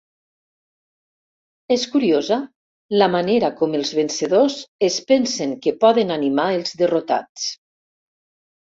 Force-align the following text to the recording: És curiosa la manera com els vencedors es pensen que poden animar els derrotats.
És 1.75 1.83
curiosa 1.91 2.39
la 3.03 3.11
manera 3.17 3.53
com 3.61 3.77
els 3.81 3.93
vencedors 4.01 4.59
es 4.91 5.01
pensen 5.13 5.57
que 5.67 5.79
poden 5.87 6.19
animar 6.19 6.53
els 6.61 6.79
derrotats. 6.83 7.51